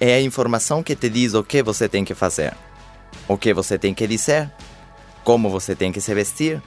é 0.00 0.14
a 0.14 0.20
informação 0.22 0.82
que 0.82 0.96
te 0.96 1.10
diz 1.10 1.34
o 1.34 1.44
que 1.44 1.62
você 1.62 1.86
tem 1.86 2.04
que 2.04 2.14
fazer, 2.14 2.54
o 3.28 3.36
que 3.36 3.52
você 3.52 3.78
tem 3.78 3.92
que 3.92 4.06
dizer, 4.06 4.50
como 5.22 5.50
você 5.50 5.76
tem 5.76 5.92
que 5.92 6.00
se 6.00 6.14
vestir. 6.14 6.62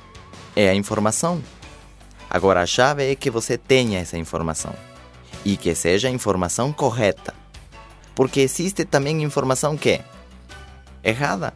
É 0.55 0.69
a 0.69 0.75
informação. 0.75 1.41
Agora, 2.29 2.61
a 2.61 2.65
chave 2.67 3.11
é 3.11 3.15
que 3.15 3.31
você 3.31 3.57
tenha 3.57 3.99
essa 3.99 4.19
informação 4.19 4.73
e 5.43 5.57
que 5.57 5.73
seja 5.73 6.07
a 6.07 6.11
informação 6.11 6.71
correta. 6.71 7.33
Porque 8.13 8.41
existe 8.41 8.85
também 8.85 9.23
informação 9.23 9.75
que 9.75 9.89
é 9.89 10.05
errada. 11.03 11.55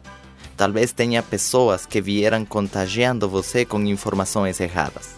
Talvez 0.56 0.90
tenha 0.90 1.22
pessoas 1.22 1.86
que 1.86 2.00
vieram 2.00 2.44
contagiando 2.44 3.28
você 3.28 3.64
com 3.64 3.80
informações 3.82 4.58
erradas. 4.58 5.10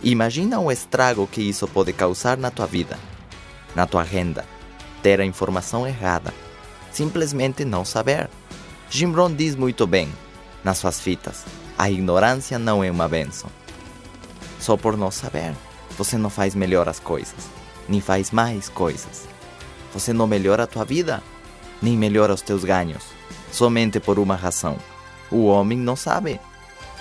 Imagina 0.00 0.60
o 0.60 0.70
estrago 0.70 1.26
que 1.26 1.42
isso 1.42 1.66
pode 1.66 1.92
causar 1.92 2.36
na 2.36 2.52
tua 2.52 2.66
vida, 2.66 2.96
na 3.74 3.84
tua 3.84 4.02
agenda. 4.02 4.44
Ter 5.02 5.20
a 5.20 5.24
informação 5.24 5.86
errada. 5.86 6.32
Simplesmente 6.92 7.64
não 7.64 7.84
saber. 7.84 8.30
Jim 8.90 9.10
Brown 9.10 9.34
diz 9.34 9.56
muito 9.56 9.86
bem, 9.86 10.12
nas 10.62 10.78
suas 10.78 11.00
fitas, 11.00 11.44
a 11.78 11.90
ignorância 11.90 12.58
não 12.58 12.84
é 12.84 12.90
uma 12.90 13.08
benção. 13.08 13.50
Só 14.60 14.76
por 14.76 14.96
não 14.96 15.10
saber, 15.10 15.54
você 15.96 16.16
não 16.18 16.30
faz 16.30 16.54
melhor 16.54 16.88
as 16.88 17.00
coisas, 17.00 17.48
nem 17.88 18.00
faz 18.00 18.30
mais 18.30 18.68
coisas. 18.68 19.26
Você 19.94 20.12
não 20.12 20.26
melhora 20.26 20.64
a 20.64 20.66
tua 20.66 20.84
vida, 20.84 21.22
nem 21.80 21.96
melhora 21.96 22.34
os 22.34 22.42
teus 22.42 22.64
ganhos 22.64 23.22
somente 23.52 24.00
por 24.00 24.18
uma 24.18 24.34
razão. 24.34 24.76
O 25.30 25.44
homem 25.44 25.78
não 25.78 25.94
sabe. 25.94 26.40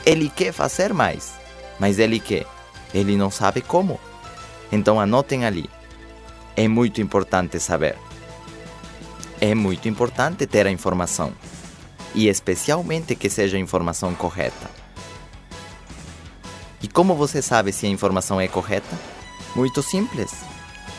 Ele 0.05 0.29
quer 0.29 0.51
fazer 0.51 0.93
mais, 0.93 1.33
mas 1.79 1.97
ele 1.97 2.19
quer. 2.19 2.45
Ele 2.93 3.15
não 3.15 3.31
sabe 3.31 3.61
como. 3.61 3.99
Então 4.71 4.99
anotem 4.99 5.45
ali. 5.45 5.69
É 6.61 6.67
muito 6.67 7.01
importante 7.01 7.59
saber. 7.59 7.97
É 9.39 9.55
muito 9.55 9.89
importante 9.89 10.45
ter 10.45 10.67
a 10.67 10.69
informação. 10.69 11.33
E 12.13 12.27
especialmente 12.27 13.15
que 13.15 13.31
seja 13.31 13.57
a 13.57 13.59
informação 13.59 14.13
correta. 14.13 14.69
E 16.79 16.87
como 16.87 17.15
você 17.15 17.41
sabe 17.41 17.71
se 17.73 17.87
a 17.87 17.89
informação 17.89 18.39
é 18.39 18.47
correta? 18.47 18.95
Muito 19.55 19.81
simples. 19.81 20.33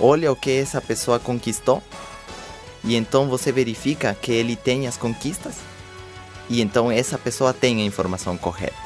Olha 0.00 0.33
o 0.33 0.34
que 0.34 0.50
essa 0.50 0.80
pessoa 0.80 1.20
conquistou 1.20 1.80
e 2.83 2.96
então 2.96 3.28
você 3.28 3.52
verifica 3.52 4.16
que 4.20 4.33
ele 4.33 4.56
tem 4.56 4.88
as 4.88 4.96
conquistas 4.96 5.55
e 6.50 6.60
então 6.60 6.90
essa 6.90 7.16
pessoa 7.16 7.55
tem 7.55 7.83
a 7.83 7.84
informação 7.84 8.36
correta. 8.36 8.83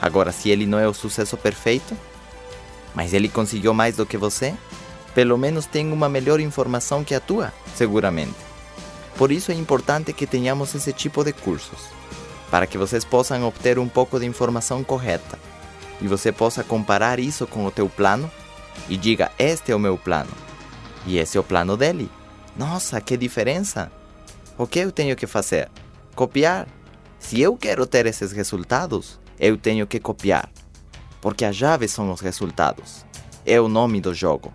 Agora, 0.00 0.32
se 0.32 0.48
ele 0.48 0.64
não 0.64 0.78
é 0.78 0.88
o 0.88 0.94
sucesso 0.94 1.36
perfeito, 1.36 1.94
mas 2.94 3.12
ele 3.12 3.28
conseguiu 3.28 3.74
mais 3.74 3.96
do 3.96 4.06
que 4.06 4.16
você, 4.16 4.54
pelo 5.14 5.36
menos 5.36 5.66
tem 5.66 5.92
uma 5.92 6.08
melhor 6.08 6.40
informação 6.40 7.04
que 7.04 7.14
a 7.14 7.20
tua, 7.20 7.52
seguramente. 7.74 8.36
Por 9.16 9.30
isso 9.30 9.52
é 9.52 9.54
importante 9.54 10.12
que 10.12 10.26
tenhamos 10.26 10.74
esse 10.74 10.92
tipo 10.92 11.22
de 11.22 11.32
cursos, 11.32 11.80
para 12.50 12.66
que 12.66 12.78
vocês 12.78 13.04
possam 13.04 13.46
obter 13.46 13.78
um 13.78 13.88
pouco 13.88 14.18
de 14.18 14.26
informação 14.26 14.82
correta 14.82 15.38
e 16.00 16.08
você 16.08 16.32
possa 16.32 16.64
comparar 16.64 17.20
isso 17.20 17.46
com 17.46 17.64
o 17.64 17.70
teu 17.70 17.88
plano 17.88 18.30
e 18.88 18.96
diga: 18.96 19.30
Este 19.38 19.70
é 19.70 19.76
o 19.76 19.78
meu 19.78 19.96
plano 19.96 20.30
e 21.06 21.18
esse 21.18 21.36
é 21.36 21.40
o 21.40 21.44
plano 21.44 21.76
dele. 21.76 22.10
Nossa, 22.56 23.00
que 23.00 23.16
diferença! 23.16 23.90
O 24.58 24.66
que 24.66 24.80
eu 24.80 24.92
tenho 24.92 25.16
que 25.16 25.26
fazer? 25.26 25.70
Copiar. 26.14 26.66
Se 27.18 27.40
eu 27.40 27.56
quero 27.56 27.86
ter 27.86 28.04
esses 28.06 28.32
resultados, 28.32 29.18
eu 29.38 29.56
tenho 29.56 29.86
que 29.86 30.00
copiar. 30.00 30.50
Porque 31.20 31.44
as 31.44 31.56
chaves 31.56 31.92
são 31.92 32.10
os 32.10 32.20
resultados. 32.20 33.06
É 33.46 33.60
o 33.60 33.68
nome 33.68 34.00
do 34.00 34.12
jogo. 34.12 34.52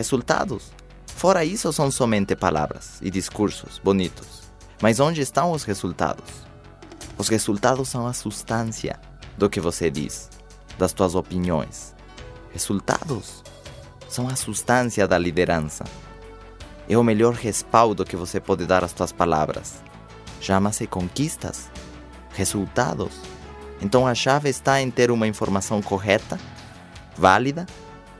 Resultados. 0.00 0.72
Fora 1.06 1.44
isso, 1.44 1.70
são 1.74 1.90
somente 1.90 2.34
palavras 2.34 2.98
e 3.02 3.10
discursos 3.10 3.78
bonitos. 3.78 4.50
Mas 4.80 4.98
onde 4.98 5.20
estão 5.20 5.52
os 5.52 5.62
resultados? 5.62 6.24
Os 7.18 7.28
resultados 7.28 7.90
são 7.90 8.06
a 8.06 8.14
substância 8.14 8.98
do 9.36 9.50
que 9.50 9.60
você 9.60 9.90
diz, 9.90 10.30
das 10.78 10.94
tuas 10.94 11.14
opiniões. 11.14 11.94
Resultados 12.50 13.44
são 14.08 14.26
a 14.26 14.36
substância 14.36 15.06
da 15.06 15.18
liderança 15.18 15.84
é 16.88 16.98
o 16.98 17.04
melhor 17.04 17.34
respaldo 17.34 18.04
que 18.04 18.16
você 18.16 18.40
pode 18.40 18.66
dar 18.66 18.82
às 18.82 18.90
suas 18.90 19.12
palavras. 19.12 19.80
Chama-se 20.40 20.86
conquistas, 20.88 21.70
resultados. 22.32 23.12
Então 23.80 24.06
a 24.06 24.14
chave 24.14 24.48
está 24.48 24.80
em 24.80 24.90
ter 24.90 25.10
uma 25.10 25.28
informação 25.28 25.80
correta, 25.80 26.36
válida, 27.16 27.64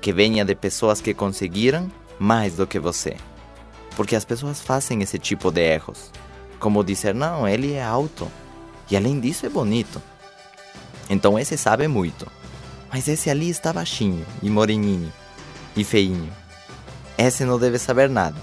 que 0.01 0.13
venha 0.13 0.45
de 0.45 0.55
pessoas 0.55 1.01
que 1.01 1.15
conseguiram 1.15 1.91
mais 2.19 2.55
do 2.55 2.67
que 2.67 2.79
você. 2.79 3.17
Porque 3.97 4.17
as 4.17 4.25
pessoas 4.25 4.61
fazem 4.61 5.03
esse 5.03 5.19
tipo 5.19 5.51
de 5.51 5.61
erros. 5.61 6.11
Como 6.59 6.85
dizer, 6.85 7.15
não, 7.15 7.47
ele 7.47 7.73
é 7.73 7.83
alto. 7.83 8.31
E 8.91 8.97
além 8.97 9.21
disso 9.21 9.47
é 9.47 9.49
bonito. 9.49 10.01
Então 11.09 11.39
esse 11.39 11.57
sabe 11.57 11.89
muito. 11.89 12.27
Mas 12.93 13.09
esse 13.09 13.31
ali 13.31 13.49
está 13.49 13.73
baixinho 13.73 14.25
e 14.43 14.51
moreninho 14.51 15.13
e 15.77 15.85
feinho. 15.85 16.33
Esse 17.17 17.45
não 17.45 17.59
deve 17.59 17.79
saber 17.79 18.09
nada. 18.09 18.41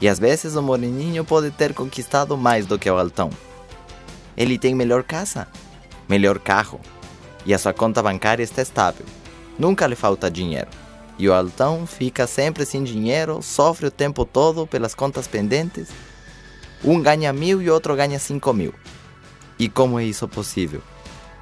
E 0.00 0.08
às 0.08 0.18
vezes 0.18 0.56
o 0.56 0.62
moreninho 0.62 1.24
pode 1.24 1.50
ter 1.50 1.72
conquistado 1.72 2.36
mais 2.36 2.66
do 2.66 2.78
que 2.78 2.90
o 2.90 2.98
altão. 2.98 3.30
Ele 4.36 4.58
tem 4.58 4.74
melhor 4.74 5.02
casa, 5.02 5.46
melhor 6.08 6.38
carro, 6.38 6.80
e 7.46 7.54
a 7.54 7.58
sua 7.58 7.72
conta 7.72 8.02
bancária 8.02 8.42
está 8.42 8.62
estável. 8.62 9.06
Nunca 9.58 9.86
lhe 9.86 9.94
falta 9.94 10.30
dinheiro. 10.30 10.68
E 11.22 11.28
o 11.28 11.32
altão 11.32 11.86
fica 11.86 12.26
sempre 12.26 12.66
sem 12.66 12.82
dinheiro, 12.82 13.40
sofre 13.42 13.86
o 13.86 13.92
tempo 13.92 14.24
todo 14.24 14.66
pelas 14.66 14.92
contas 14.92 15.28
pendentes. 15.28 15.88
Um 16.82 17.00
ganha 17.00 17.32
mil 17.32 17.62
e 17.62 17.70
outro 17.70 17.94
ganha 17.94 18.18
cinco 18.18 18.52
mil. 18.52 18.74
E 19.56 19.68
como 19.68 20.00
é 20.00 20.04
isso 20.04 20.26
possível? 20.26 20.82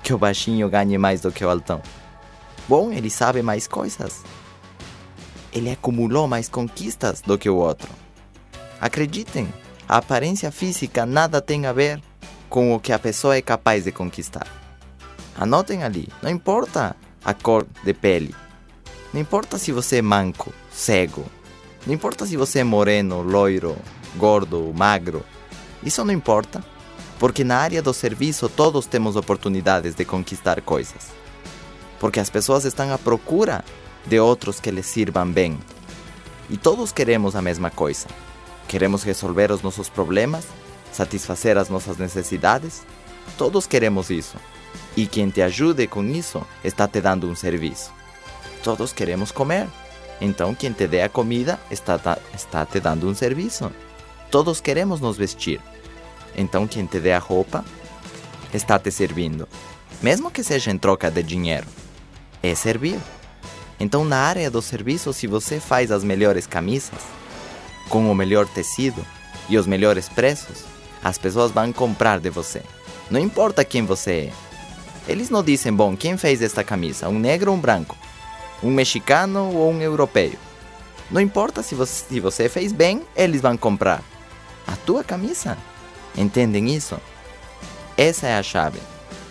Que 0.02 0.12
o 0.12 0.18
baixinho 0.18 0.68
ganhe 0.68 0.98
mais 0.98 1.22
do 1.22 1.32
que 1.32 1.42
o 1.42 1.48
altão? 1.48 1.80
Bom, 2.68 2.92
ele 2.92 3.08
sabe 3.08 3.40
mais 3.40 3.66
coisas. 3.66 4.22
Ele 5.50 5.70
acumulou 5.70 6.28
mais 6.28 6.46
conquistas 6.46 7.22
do 7.22 7.38
que 7.38 7.48
o 7.48 7.56
outro. 7.56 7.88
Acreditem, 8.82 9.48
a 9.88 9.96
aparência 9.96 10.52
física 10.52 11.06
nada 11.06 11.40
tem 11.40 11.64
a 11.64 11.72
ver 11.72 12.02
com 12.50 12.74
o 12.74 12.78
que 12.78 12.92
a 12.92 12.98
pessoa 12.98 13.34
é 13.34 13.40
capaz 13.40 13.84
de 13.84 13.92
conquistar. 13.92 14.46
Anotem 15.34 15.84
ali, 15.84 16.06
não 16.20 16.30
importa 16.30 16.94
a 17.24 17.32
cor 17.32 17.66
de 17.82 17.94
pele, 17.94 18.34
não 19.12 19.20
importa 19.20 19.58
se 19.58 19.72
você 19.72 19.96
é 19.96 20.02
manco, 20.02 20.52
cego, 20.70 21.24
não 21.86 21.94
importa 21.94 22.26
se 22.26 22.36
você 22.36 22.60
é 22.60 22.64
moreno, 22.64 23.22
loiro, 23.22 23.76
gordo, 24.16 24.72
magro, 24.76 25.24
isso 25.82 26.04
não 26.04 26.12
importa, 26.12 26.62
porque 27.18 27.42
na 27.42 27.56
área 27.56 27.82
do 27.82 27.92
serviço 27.92 28.48
todos 28.48 28.86
temos 28.86 29.16
oportunidades 29.16 29.94
de 29.94 30.04
conquistar 30.04 30.60
coisas. 30.60 31.08
Porque 31.98 32.20
as 32.20 32.30
pessoas 32.30 32.64
estão 32.64 32.92
à 32.92 32.98
procura 32.98 33.64
de 34.06 34.18
outros 34.18 34.60
que 34.60 34.70
lhes 34.70 34.86
sirvam 34.86 35.30
bem. 35.30 35.58
E 36.48 36.56
todos 36.56 36.92
queremos 36.92 37.36
a 37.36 37.42
mesma 37.42 37.70
coisa. 37.70 38.06
Queremos 38.66 39.02
resolver 39.02 39.50
os 39.50 39.62
nossos 39.62 39.88
problemas, 39.88 40.46
satisfazer 40.92 41.58
as 41.58 41.68
nossas 41.68 41.98
necessidades. 41.98 42.82
Todos 43.36 43.66
queremos 43.66 44.10
isso. 44.10 44.36
E 44.96 45.06
quem 45.06 45.28
te 45.28 45.42
ajude 45.42 45.86
com 45.86 46.04
isso 46.04 46.42
está 46.64 46.88
te 46.88 47.00
dando 47.00 47.28
um 47.28 47.34
serviço. 47.34 47.99
Todos 48.62 48.92
queremos 48.92 49.32
comer. 49.32 49.66
Então 50.20 50.54
quem 50.54 50.72
te 50.72 50.86
dê 50.86 51.02
a 51.02 51.08
comida 51.08 51.58
está, 51.70 52.18
está 52.34 52.66
te 52.66 52.78
dando 52.80 53.08
um 53.08 53.14
serviço. 53.14 53.70
Todos 54.30 54.60
queremos 54.60 55.00
nos 55.00 55.16
vestir. 55.16 55.60
Então 56.36 56.66
quem 56.66 56.86
te 56.86 57.00
dê 57.00 57.12
a 57.12 57.18
roupa 57.18 57.64
está 58.52 58.78
te 58.78 58.90
servindo. 58.90 59.48
Mesmo 60.02 60.30
que 60.30 60.42
seja 60.42 60.70
em 60.70 60.78
troca 60.78 61.10
de 61.10 61.22
dinheiro. 61.22 61.66
É 62.42 62.54
servir. 62.54 62.98
Então 63.78 64.04
na 64.04 64.18
área 64.18 64.50
do 64.50 64.60
serviço, 64.60 65.12
se 65.12 65.26
você 65.26 65.58
faz 65.58 65.90
as 65.90 66.04
melhores 66.04 66.46
camisas, 66.46 67.00
com 67.88 68.10
o 68.10 68.14
melhor 68.14 68.46
tecido 68.46 69.04
e 69.48 69.58
os 69.58 69.66
melhores 69.66 70.08
preços, 70.08 70.64
as 71.02 71.18
pessoas 71.18 71.50
vão 71.50 71.72
comprar 71.72 72.20
de 72.20 72.30
você. 72.30 72.62
Não 73.10 73.18
importa 73.18 73.64
quem 73.64 73.84
você 73.84 74.30
é. 74.30 74.32
Eles 75.10 75.30
não 75.30 75.42
dizem, 75.42 75.72
bom, 75.72 75.96
quem 75.96 76.16
fez 76.16 76.40
esta 76.40 76.62
camisa? 76.62 77.08
Um 77.08 77.18
negro 77.18 77.50
ou 77.50 77.56
um 77.56 77.60
branco? 77.60 77.96
Um 78.62 78.70
mexicano 78.70 79.54
ou 79.54 79.70
um 79.70 79.80
europeu? 79.80 80.32
Não 81.10 81.20
importa 81.20 81.62
se 81.62 81.74
você, 81.74 82.04
se 82.08 82.20
você 82.20 82.48
fez 82.48 82.72
bem, 82.72 83.02
eles 83.16 83.40
vão 83.40 83.56
comprar. 83.56 84.02
A 84.66 84.76
tua 84.76 85.02
camisa. 85.02 85.56
Entendem 86.16 86.68
isso? 86.74 86.98
Essa 87.96 88.28
é 88.28 88.38
a 88.38 88.42
chave. 88.42 88.78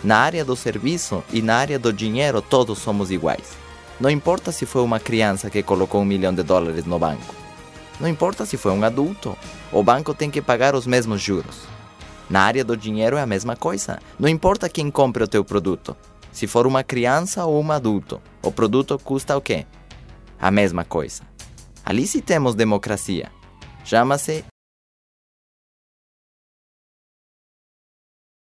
Na 0.02 0.18
área 0.18 0.44
do 0.44 0.56
serviço 0.56 1.22
e 1.32 1.42
na 1.42 1.56
área 1.56 1.78
do 1.78 1.92
dinheiro, 1.92 2.42
todos 2.42 2.78
somos 2.78 3.10
iguais. 3.10 3.58
Não 4.00 4.08
importa 4.08 4.50
se 4.50 4.64
foi 4.64 4.82
uma 4.82 4.98
criança 4.98 5.50
que 5.50 5.62
colocou 5.62 6.00
um 6.00 6.06
milhão 6.06 6.34
de 6.34 6.42
dólares 6.42 6.84
no 6.86 6.98
banco. 6.98 7.34
Não 8.00 8.08
importa 8.08 8.46
se 8.46 8.56
foi 8.56 8.72
um 8.72 8.82
adulto, 8.82 9.36
o 9.70 9.82
banco 9.82 10.14
tem 10.14 10.30
que 10.30 10.40
pagar 10.40 10.74
os 10.74 10.86
mesmos 10.86 11.20
juros. 11.20 11.68
Na 12.30 12.40
área 12.40 12.64
do 12.64 12.76
dinheiro 12.76 13.16
é 13.16 13.20
a 13.20 13.26
mesma 13.26 13.56
coisa. 13.56 13.98
Não 14.18 14.28
importa 14.28 14.68
quem 14.68 14.90
compre 14.90 15.22
o 15.22 15.28
teu 15.28 15.44
produto. 15.44 15.94
Se 16.32 16.46
for 16.46 16.66
uma 16.66 16.82
criança 16.82 17.44
ou 17.44 17.62
um 17.62 17.72
adulto, 17.72 18.20
o 18.42 18.50
produto 18.50 18.98
custa 18.98 19.36
o 19.36 19.40
quê? 19.40 19.66
A 20.40 20.50
mesma 20.50 20.84
coisa. 20.84 21.22
Ali 21.84 22.06
sim 22.06 22.20
temos 22.20 22.54
democracia. 22.54 23.30
Chama-se 23.84 24.44